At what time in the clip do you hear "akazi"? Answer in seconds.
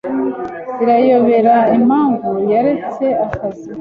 3.25-3.67